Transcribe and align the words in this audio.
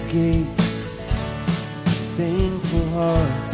his 0.00 0.12
gates, 0.12 0.98
thankful 2.16 2.88
hearts. 2.90 3.49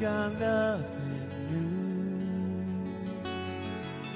Got 0.00 0.38
nothing 0.38 1.28
new. 1.50 3.30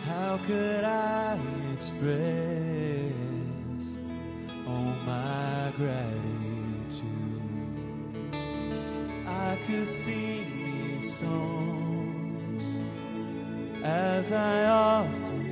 How 0.04 0.38
could 0.38 0.84
I 0.84 1.38
express 1.74 3.12
all 4.66 4.94
my 5.06 5.72
gratitude? 5.76 6.18
I 9.26 9.58
could 9.66 9.88
sing 9.88 10.64
these 10.64 11.14
songs 11.14 12.64
as 13.84 14.32
I 14.32 14.66
often 14.66 15.47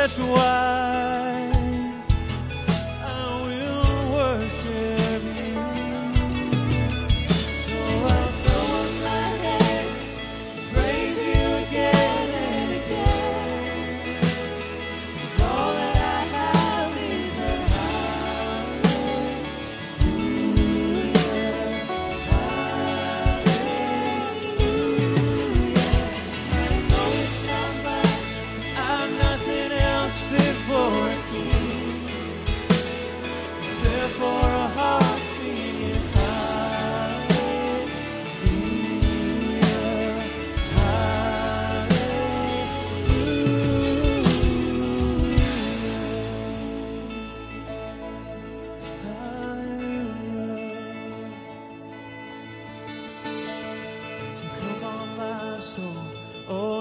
arms 0.00 0.12
stretched 0.12 1.19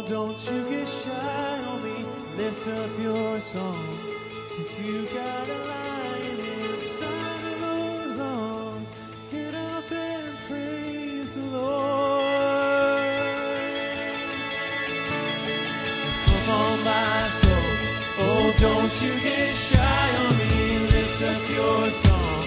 don't 0.09 0.43
you 0.49 0.67
get 0.67 0.87
shy 0.87 1.63
on 1.67 1.83
me. 1.83 2.03
Lift 2.35 2.67
up 2.67 2.89
your 2.99 3.39
song. 3.41 3.97
Cause 4.57 4.79
you 4.79 5.05
got 5.13 5.47
a 5.47 5.57
lion 5.71 6.39
inside 6.39 7.43
of 7.51 7.61
those 7.61 8.17
lungs. 8.17 8.89
Get 9.31 9.53
up 9.53 9.91
and 9.91 10.37
praise 10.47 11.33
the 11.35 11.41
Lord. 11.41 12.23
Come 16.25 16.49
on, 16.57 16.83
my 16.83 17.29
soul. 17.41 17.69
Oh, 18.17 18.53
don't 18.59 19.01
you 19.03 19.13
get 19.19 19.53
shy 19.53 20.15
on 20.25 20.37
me. 20.39 20.79
Lift 20.89 21.21
up 21.21 21.49
your 21.55 21.91
song. 21.91 22.45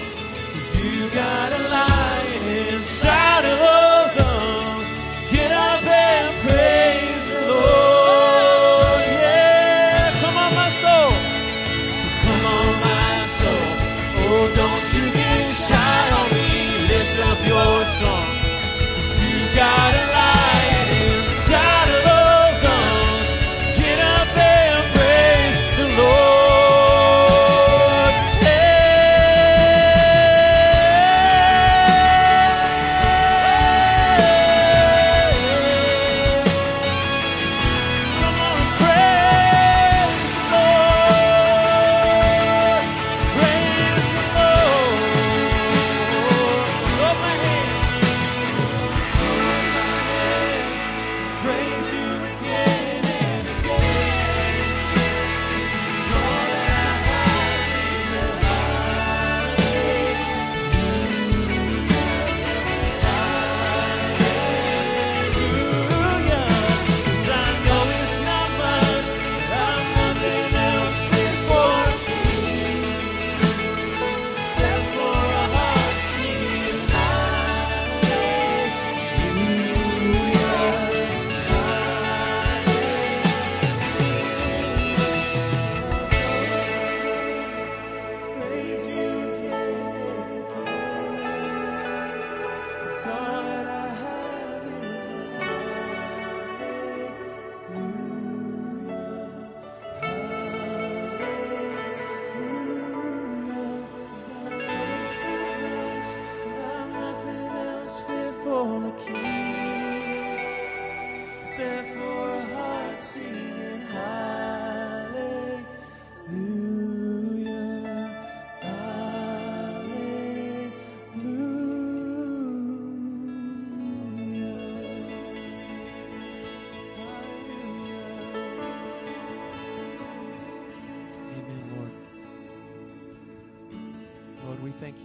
Cause 0.51 0.83
you 0.83 1.09
got 1.11 1.53
a 1.53 1.62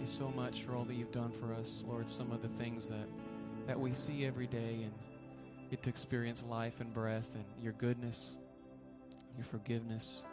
so 0.09 0.29
much 0.29 0.63
for 0.63 0.75
all 0.75 0.83
that 0.85 0.95
you've 0.95 1.11
done 1.11 1.31
for 1.31 1.53
us, 1.53 1.83
Lord. 1.87 2.09
Some 2.09 2.31
of 2.31 2.41
the 2.41 2.47
things 2.49 2.87
that, 2.87 3.07
that 3.67 3.79
we 3.79 3.93
see 3.93 4.25
every 4.25 4.47
day 4.47 4.81
and 4.83 4.91
get 5.69 5.83
to 5.83 5.89
experience 5.89 6.43
life 6.49 6.79
and 6.79 6.93
breath 6.93 7.27
and 7.35 7.43
your 7.61 7.73
goodness, 7.73 8.37
your 9.37 9.45
forgiveness, 9.45 10.23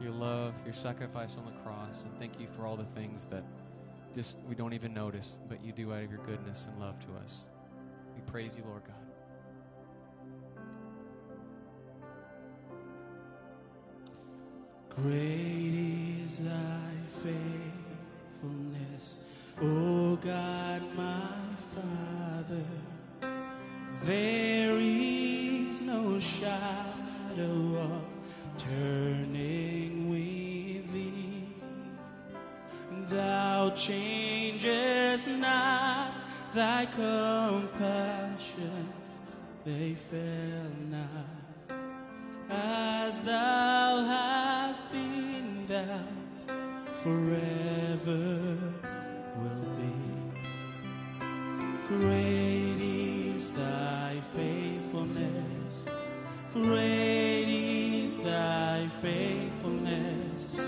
your 0.00 0.12
love, 0.12 0.52
your 0.64 0.74
sacrifice 0.74 1.36
on 1.38 1.46
the 1.46 1.58
cross. 1.62 2.04
And 2.04 2.18
thank 2.18 2.38
you 2.38 2.46
for 2.56 2.66
all 2.66 2.76
the 2.76 2.84
things 2.84 3.26
that 3.26 3.42
just 4.14 4.38
we 4.48 4.54
don't 4.54 4.74
even 4.74 4.92
notice, 4.92 5.40
but 5.48 5.64
you 5.64 5.72
do 5.72 5.92
out 5.92 6.02
of 6.02 6.10
your 6.10 6.20
goodness 6.20 6.68
and 6.70 6.80
love 6.80 6.98
to 7.00 7.08
us. 7.22 7.48
We 8.14 8.22
praise 8.30 8.56
you, 8.56 8.64
Lord 8.64 8.82
God. 8.84 8.94
Great 14.96 16.22
is 16.24 16.38
thy 16.38 16.90
faith. 17.22 17.65
O 19.62 20.16
God, 20.16 20.82
my 20.94 21.30
Father, 21.74 22.62
there 24.02 24.76
is 24.78 25.80
no 25.80 26.18
shadow 26.18 27.78
of 27.78 28.02
turning 28.58 30.10
with 30.10 30.92
thee. 30.92 31.48
Thou 33.08 33.70
changes 33.70 35.26
not 35.26 36.12
thy 36.54 36.84
compassion, 36.84 37.72
they 39.64 39.94
fail 39.94 40.70
not. 40.90 41.80
As 42.50 43.22
thou 43.22 44.02
hast 44.02 44.92
been 44.92 45.66
thou 45.66 46.04
forever. 46.96 48.35
Great 51.98 52.78
is 52.78 53.54
thy 53.54 54.20
faithfulness. 54.34 55.86
Great 56.52 57.48
is 57.48 58.18
thy 58.18 58.86
faithfulness. 59.00 60.60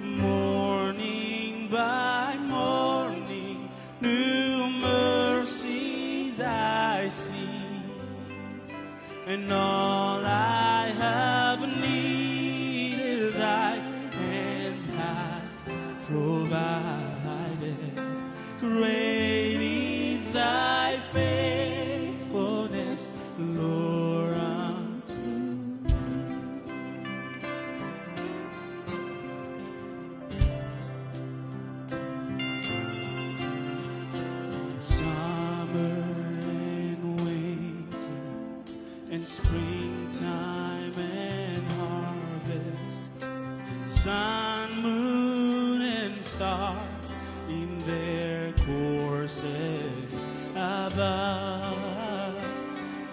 Morning 0.00 1.68
by 1.68 2.36
morning, 2.38 3.68
new 4.00 4.70
mercies 4.70 6.40
I 6.40 7.08
see. 7.08 7.82
And 9.26 9.52
all 9.52 9.77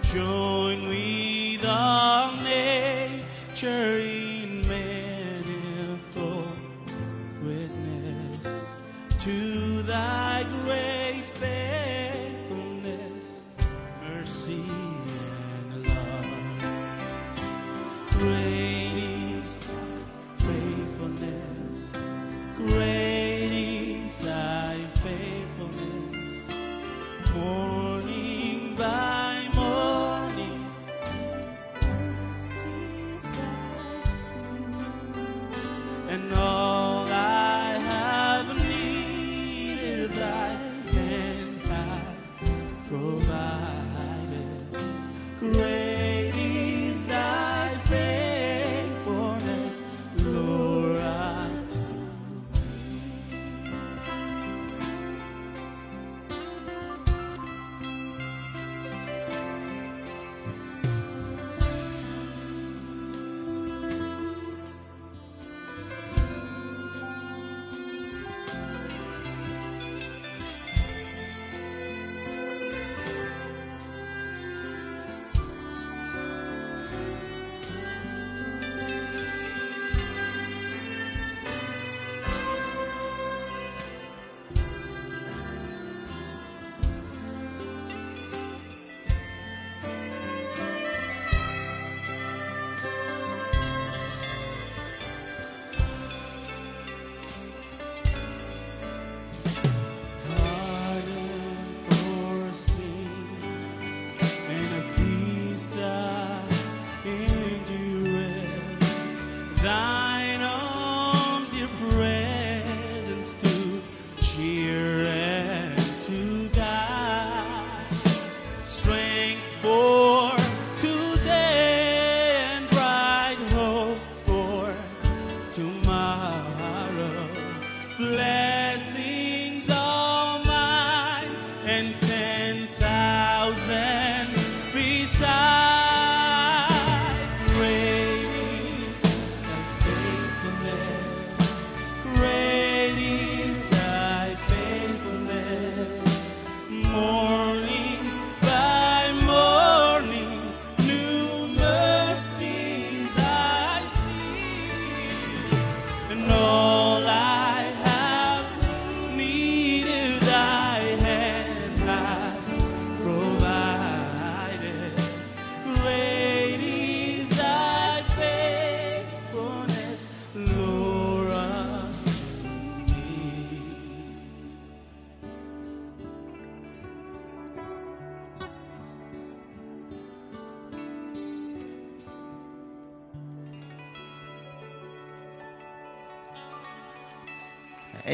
join 0.02 0.88
with 0.88 1.64
our 1.66 2.32
nature. 2.42 3.95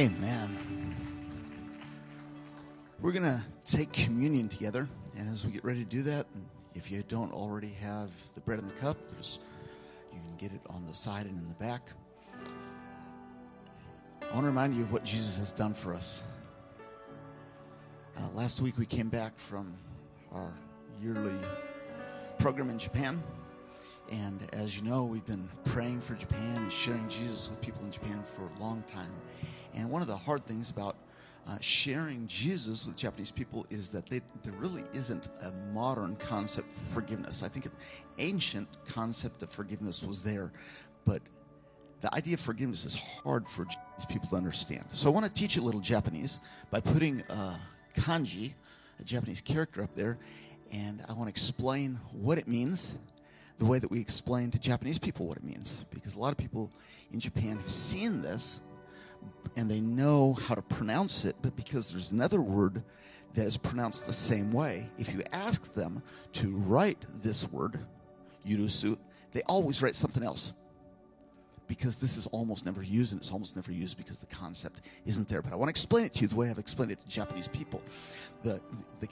Amen. 0.03 0.97
We're 3.01 3.13
going 3.13 3.23
to 3.23 3.41
take 3.65 3.93
communion 3.93 4.49
together. 4.49 4.89
And 5.17 5.29
as 5.29 5.47
we 5.47 5.53
get 5.53 5.65
ready 5.65 5.85
to 5.85 5.89
do 5.89 6.03
that, 6.03 6.27
if 6.75 6.91
you 6.91 7.05
don't 7.07 7.33
already 7.33 7.69
have 7.81 8.11
the 8.35 8.41
bread 8.41 8.59
and 8.59 8.69
the 8.69 8.75
cup, 8.75 8.97
there's, 9.13 9.39
you 10.13 10.19
can 10.19 10.37
get 10.39 10.51
it 10.51 10.61
on 10.71 10.85
the 10.87 10.93
side 10.93 11.27
and 11.27 11.41
in 11.41 11.49
the 11.49 11.55
back. 11.55 11.83
I 14.23 14.35
want 14.35 14.41
to 14.41 14.49
remind 14.49 14.75
you 14.75 14.83
of 14.83 14.93
what 14.93 15.05
Jesus 15.05 15.39
has 15.39 15.53
done 15.53 15.73
for 15.73 15.95
us. 15.95 16.25
Uh, 18.17 18.29
last 18.35 18.61
week 18.61 18.79
we 18.79 18.87
came 18.87 19.09
back 19.09 19.39
from 19.39 19.73
our 20.33 20.53
yearly 21.01 21.39
program 22.41 22.71
in 22.71 22.79
Japan. 22.79 23.23
And 24.11 24.53
as 24.53 24.77
you 24.77 24.83
know, 24.83 25.05
we've 25.05 25.25
been 25.27 25.49
praying 25.65 26.01
for 26.01 26.15
Japan 26.15 26.57
and 26.57 26.73
sharing 26.73 27.09
Jesus 27.09 27.49
with 27.49 27.61
people 27.61 27.85
in 27.85 27.93
Japan 27.93 28.25
for 28.25 28.49
a 28.49 28.61
long 28.61 28.83
time. 28.89 29.13
And 29.75 29.91
one 29.91 30.03
of 30.03 30.09
the 30.09 30.17
hard 30.17 30.45
things 30.45 30.71
about 30.71 30.97
uh, 31.49 31.57
sharing 31.61 32.27
Jesus 32.27 32.87
with 32.87 32.97
Japanese 32.97 33.33
people 33.33 33.67
is 33.71 33.89
that 33.89 34.07
they, 34.09 34.21
there 34.43 34.53
really 34.55 34.85
isn't 34.93 35.29
a 35.43 35.51
modern 35.73 36.17
concept 36.17 36.69
of 36.69 36.79
forgiveness. 36.79 37.43
I 37.43 37.49
think 37.49 37.67
an 37.67 37.73
ancient 38.19 38.69
concept 38.87 39.43
of 39.43 39.51
forgiveness 39.51 40.05
was 40.05 40.23
there, 40.23 40.53
but 41.05 41.21
the 42.01 42.15
idea 42.15 42.35
of 42.35 42.41
forgiveness 42.41 42.85
is 42.85 42.97
hard 42.97 43.49
for 43.49 43.65
Japanese 43.65 44.07
people 44.09 44.29
to 44.29 44.37
understand. 44.37 44.85
So 44.91 45.09
I 45.09 45.13
want 45.13 45.27
to 45.27 45.33
teach 45.33 45.57
you 45.57 45.63
a 45.63 45.65
little 45.65 45.81
Japanese 45.81 46.41
by 46.71 46.81
putting 46.81 47.23
uh, 47.23 47.57
kanji, 47.97 48.53
a 49.01 49.05
Japanese 49.05 49.41
character, 49.41 49.83
up 49.83 49.95
there, 49.95 50.19
and 50.73 51.05
I 51.09 51.13
want 51.13 51.25
to 51.25 51.31
explain 51.31 51.99
what 52.13 52.39
it 52.39 52.49
means 52.49 52.97
the 53.59 53.65
way 53.65 53.79
that 53.79 53.91
we 53.91 54.01
explain 54.01 54.51
to 54.51 54.59
Japanese 54.59 54.99
people 54.99 55.27
what 55.27 55.37
it 55.37 55.45
means. 55.45 55.85
Because 55.91 56.15
a 56.15 56.19
lot 56.19 56.33
of 56.33 56.39
people 56.39 56.71
in 57.13 57.21
Japan 57.21 57.57
have 57.57 57.71
seen 57.71 58.23
this 58.23 58.61
and 59.57 59.71
they 59.71 59.81
know 59.81 60.35
how 60.35 60.55
to 60.55 60.63
pronounce 60.63 61.25
it, 61.25 61.37
but 61.43 61.55
because 61.57 61.91
there's 61.91 62.13
another 62.13 62.41
word 62.41 62.83
that 63.35 63.47
is 63.47 63.57
pronounced 63.57 64.07
the 64.07 64.13
same 64.13 64.53
way, 64.53 64.89
if 64.99 65.13
you 65.13 65.23
ask 65.33 65.75
them 65.75 66.03
to 66.35 66.57
write 66.57 67.05
this 67.17 67.51
word, 67.51 67.79
yurusu, 68.47 68.99
they 69.33 69.43
always 69.43 69.83
write 69.83 69.95
something 69.95 70.23
else. 70.23 70.53
Because 71.69 71.97
this 71.97 72.19
is 72.19 72.27
almost 72.27 72.67
never 72.67 72.83
used, 72.83 73.13
and 73.13 73.21
it's 73.21 73.33
almost 73.33 73.57
never 73.57 73.73
used 73.73 73.97
because 73.97 74.19
the 74.19 74.27
concept 74.27 74.83
isn't 75.07 75.29
there. 75.29 75.41
But 75.41 75.53
I 75.53 75.57
want 75.57 75.69
to 75.69 75.71
explain 75.71 76.05
it 76.05 76.13
to 76.15 76.23
you 76.23 76.29
the 76.29 76.37
way 76.37 76.51
I've 76.51 76.59
explained 76.59 76.93
it 76.93 76.99
to 76.99 77.09
Japanese 77.09 77.49
people. 77.49 77.83
The, 78.43 78.61
the 79.01 79.09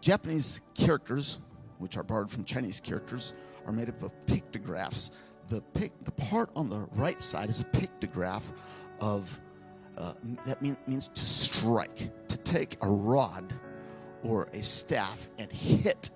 Japanese 0.00 0.60
characters, 0.74 1.40
which 1.78 1.96
are 1.96 2.04
borrowed 2.04 2.30
from 2.30 2.44
Chinese 2.44 2.78
characters, 2.78 3.34
are 3.66 3.72
made 3.72 3.88
up 3.88 4.00
of 4.02 4.12
pictographs. 4.26 5.10
The, 5.48 5.60
pic, 5.74 5.92
the 6.04 6.12
part 6.12 6.50
on 6.54 6.68
the 6.68 6.86
right 6.92 7.20
side 7.20 7.48
is 7.48 7.60
a 7.60 7.64
pictograph 7.64 8.52
of 9.00 9.40
uh, 9.98 10.12
that 10.46 10.60
mean, 10.62 10.76
means 10.86 11.08
to 11.08 11.24
strike, 11.24 12.10
to 12.28 12.36
take 12.38 12.76
a 12.82 12.88
rod 12.88 13.52
or 14.22 14.44
a 14.52 14.62
staff 14.62 15.28
and 15.38 15.50
hit. 15.50 16.10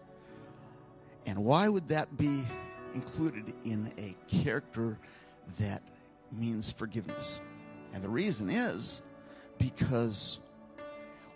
And 1.27 1.45
why 1.45 1.69
would 1.69 1.89
that 1.89 2.17
be 2.17 2.43
included 2.95 3.53
in 3.65 3.93
a 3.99 4.15
character 4.27 4.99
that 5.59 5.83
means 6.33 6.73
forgiveness? 6.73 7.41
And 7.93 8.03
the 8.03 8.09
reason 8.09 8.51
is 8.51 9.03
because 9.59 10.41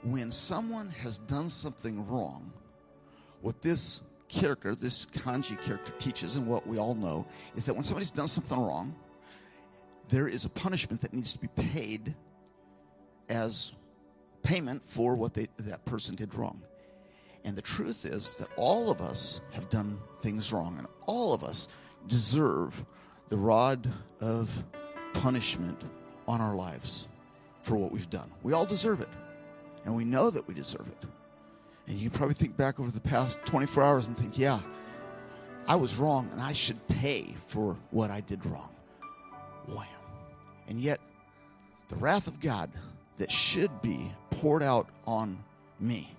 when 0.03 0.31
someone 0.31 0.89
has 0.91 1.19
done 1.19 1.51
something 1.51 2.07
wrong, 2.09 2.53
what 3.41 3.61
this 3.63 4.03
character, 4.29 4.75
this 4.75 5.07
kanji 5.07 5.61
character 5.63 5.93
teaches, 5.99 6.37
and 6.37 6.47
what 6.47 6.67
we 6.67 6.79
all 6.79 6.95
know, 6.95 7.27
is 7.55 7.67
that 7.67 7.75
when 7.75 7.85
somebody's 7.85 8.11
done 8.11 8.29
something 8.29 8.59
wrong, 8.59 8.95
there 10.09 10.29
is 10.29 10.45
a 10.45 10.49
punishment 10.49 11.01
that 11.03 11.13
needs 11.13 11.33
to 11.33 11.39
be 11.39 11.49
paid 11.49 12.15
as 13.33 13.73
payment 14.43 14.85
for 14.85 15.17
what 15.17 15.35
they, 15.35 15.49
that 15.59 15.85
person 15.85 16.15
did 16.15 16.35
wrong. 16.35 16.61
And 17.45 17.57
the 17.57 17.63
truth 17.63 18.05
is 18.05 18.37
that 18.37 18.49
all 18.57 18.91
of 18.91 19.01
us 19.01 19.41
have 19.53 19.69
done 19.69 19.99
things 20.21 20.53
wrong, 20.53 20.77
and 20.79 20.87
all 21.07 21.35
of 21.35 21.43
us 21.43 21.69
deserve 22.07 22.85
the 23.29 23.37
rod 23.37 23.89
of 24.21 24.63
punishment 25.15 25.85
on 26.29 26.41
our 26.41 26.55
lives 26.55 27.09
for 27.63 27.77
what 27.77 27.91
we've 27.91 28.11
done. 28.11 28.31
We 28.43 28.53
all 28.53 28.67
deserve 28.67 29.01
it, 29.01 29.09
and 29.85 29.97
we 29.97 30.05
know 30.05 30.31
that 30.31 30.47
we 30.47 30.55
deserve 30.55 30.87
it. 30.87 31.09
And 31.89 31.97
you 31.97 32.11
probably 32.11 32.35
think 32.35 32.57
back 32.57 32.79
over 32.79 32.91
the 32.91 33.01
past 33.01 33.41
24 33.45 33.83
hours 33.83 34.07
and 34.07 34.17
think, 34.17 34.39
yeah, 34.39 34.61
I 35.67 35.75
was 35.77 35.97
wrong, 35.97 36.29
and 36.33 36.41
I 36.41 36.53
should 36.53 36.87
pay 36.89 37.35
for 37.47 37.77
what 37.91 38.11
I 38.11 38.21
did 38.21 38.45
wrong. 38.47 38.71
Wham. 39.67 39.87
And 40.69 40.79
yet, 40.79 41.01
the 41.89 41.97
wrath 41.97 42.29
of 42.29 42.41
God 42.41 42.71
that 43.17 43.31
should 43.31 43.71
be 43.83 44.11
poured 44.31 44.63
out 44.63 44.89
on 45.07 45.39
me 45.79 46.11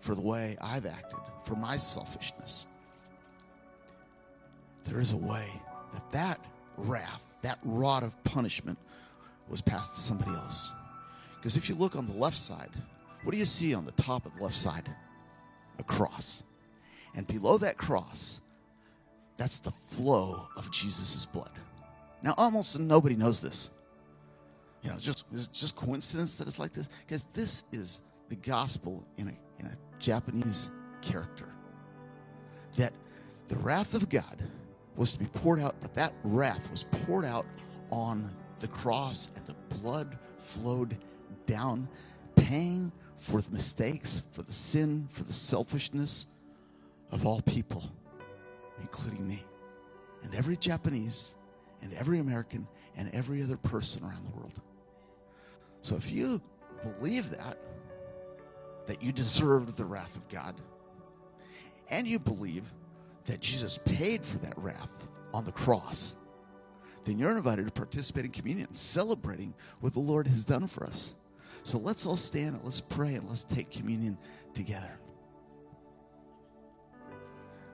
for 0.00 0.14
the 0.14 0.22
way 0.22 0.56
I've 0.60 0.86
acted, 0.86 1.18
for 1.44 1.56
my 1.56 1.76
selfishness. 1.76 2.66
There 4.84 5.00
is 5.00 5.12
a 5.12 5.16
way 5.16 5.46
that 5.92 6.10
that 6.10 6.38
wrath, 6.76 7.34
that 7.42 7.58
rod 7.64 8.02
of 8.02 8.22
punishment, 8.24 8.78
was 9.48 9.60
passed 9.60 9.94
to 9.94 10.00
somebody 10.00 10.30
else. 10.32 10.72
Because 11.36 11.56
if 11.56 11.68
you 11.68 11.74
look 11.74 11.96
on 11.96 12.06
the 12.06 12.16
left 12.16 12.36
side, 12.36 12.70
what 13.22 13.32
do 13.32 13.38
you 13.38 13.44
see 13.44 13.74
on 13.74 13.84
the 13.84 13.92
top 13.92 14.26
of 14.26 14.36
the 14.36 14.42
left 14.42 14.54
side? 14.54 14.88
A 15.78 15.82
cross. 15.82 16.44
And 17.14 17.26
below 17.26 17.58
that 17.58 17.76
cross, 17.76 18.40
that's 19.36 19.58
the 19.58 19.70
flow 19.70 20.46
of 20.56 20.70
Jesus' 20.70 21.26
blood. 21.26 21.50
Now, 22.22 22.34
almost 22.36 22.78
nobody 22.78 23.16
knows 23.16 23.40
this. 23.40 23.70
You 24.82 24.88
know, 24.88 24.94
it's 24.94 25.04
just 25.04 25.26
it's 25.32 25.46
just 25.48 25.76
coincidence 25.76 26.36
that 26.36 26.46
it's 26.46 26.58
like 26.58 26.72
this 26.72 26.88
because 27.06 27.24
this 27.26 27.64
is 27.72 28.02
the 28.28 28.36
gospel 28.36 29.06
in 29.16 29.28
a 29.28 29.60
in 29.60 29.66
a 29.66 29.76
Japanese 29.98 30.70
character. 31.02 31.48
That 32.76 32.92
the 33.48 33.56
wrath 33.56 33.94
of 33.94 34.08
God 34.08 34.42
was 34.96 35.12
to 35.12 35.18
be 35.18 35.26
poured 35.26 35.60
out, 35.60 35.74
but 35.80 35.94
that 35.94 36.14
wrath 36.24 36.70
was 36.70 36.84
poured 36.84 37.24
out 37.24 37.46
on 37.90 38.30
the 38.60 38.68
cross, 38.68 39.30
and 39.36 39.46
the 39.46 39.56
blood 39.76 40.18
flowed 40.36 40.96
down, 41.46 41.88
paying 42.36 42.92
for 43.16 43.40
the 43.40 43.50
mistakes, 43.50 44.26
for 44.30 44.42
the 44.42 44.52
sin, 44.52 45.06
for 45.10 45.24
the 45.24 45.32
selfishness 45.32 46.26
of 47.10 47.26
all 47.26 47.42
people, 47.42 47.82
including 48.80 49.26
me. 49.26 49.44
And 50.22 50.34
every 50.34 50.56
Japanese, 50.56 51.36
and 51.82 51.92
every 51.94 52.18
American, 52.18 52.66
and 52.96 53.10
every 53.12 53.42
other 53.42 53.56
person 53.56 54.04
around 54.04 54.24
the 54.24 54.36
world. 54.36 54.60
So 55.80 55.96
if 55.96 56.10
you 56.10 56.40
believe 56.82 57.30
that, 57.30 57.56
that 58.86 59.02
you 59.02 59.12
deserved 59.12 59.76
the 59.76 59.84
wrath 59.84 60.16
of 60.16 60.28
God, 60.28 60.54
and 61.90 62.06
you 62.06 62.18
believe 62.18 62.72
that 63.24 63.40
Jesus 63.40 63.78
paid 63.84 64.24
for 64.24 64.38
that 64.38 64.56
wrath 64.56 65.08
on 65.32 65.44
the 65.44 65.52
cross, 65.52 66.16
then 67.04 67.18
you're 67.18 67.36
invited 67.36 67.66
to 67.66 67.72
participate 67.72 68.24
in 68.24 68.30
communion, 68.30 68.72
celebrating 68.72 69.54
what 69.80 69.92
the 69.92 70.00
Lord 70.00 70.26
has 70.26 70.44
done 70.44 70.66
for 70.66 70.84
us. 70.84 71.16
So 71.62 71.78
let's 71.78 72.06
all 72.06 72.16
stand 72.16 72.56
and 72.56 72.64
let's 72.64 72.80
pray 72.80 73.14
and 73.14 73.28
let's 73.28 73.42
take 73.42 73.70
communion 73.70 74.18
together. 74.54 74.98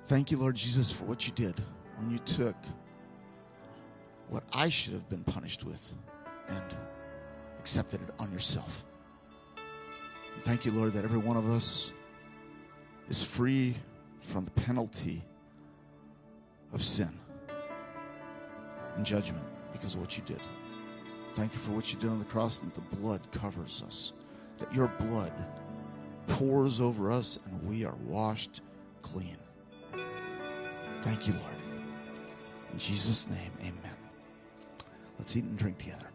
Thank 0.06 0.30
you, 0.30 0.38
Lord 0.38 0.54
Jesus, 0.54 0.92
for 0.92 1.04
what 1.04 1.26
you 1.26 1.34
did 1.34 1.54
when 1.96 2.10
you 2.10 2.18
took 2.18 2.56
what 4.28 4.44
I 4.52 4.68
should 4.68 4.92
have 4.92 5.08
been 5.08 5.24
punished 5.24 5.64
with 5.64 5.94
and 6.48 6.76
accepted 7.58 8.00
it 8.02 8.10
on 8.18 8.30
yourself. 8.32 8.84
And 10.34 10.44
thank 10.44 10.64
you, 10.64 10.72
Lord, 10.72 10.92
that 10.94 11.04
every 11.04 11.18
one 11.18 11.36
of 11.36 11.50
us 11.50 11.92
is 13.08 13.22
free 13.22 13.74
from 14.20 14.44
the 14.44 14.50
penalty 14.52 15.22
of 16.72 16.82
sin 16.82 17.10
and 18.96 19.06
judgment 19.06 19.44
because 19.72 19.94
of 19.94 20.00
what 20.00 20.16
you 20.16 20.24
did. 20.24 20.40
Thank 21.34 21.52
you 21.52 21.58
for 21.58 21.72
what 21.72 21.92
you 21.92 21.98
did 21.98 22.10
on 22.10 22.18
the 22.18 22.24
cross 22.24 22.62
and 22.62 22.72
that 22.72 22.90
the 22.90 22.96
blood 22.96 23.20
covers 23.30 23.82
us, 23.86 24.12
that 24.58 24.74
your 24.74 24.88
blood 24.98 25.32
pours 26.26 26.80
over 26.80 27.12
us 27.12 27.38
and 27.44 27.62
we 27.62 27.84
are 27.84 27.96
washed 28.04 28.62
clean. 29.02 29.36
Thank 31.02 31.28
you, 31.28 31.34
Lord. 31.34 31.54
In 32.72 32.78
Jesus' 32.78 33.28
name, 33.28 33.52
amen. 33.60 34.05
Let's 35.18 35.36
eat 35.36 35.44
and 35.44 35.58
drink 35.58 35.78
together. 35.78 36.06